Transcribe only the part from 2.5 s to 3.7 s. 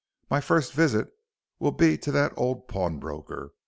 pawnbroker.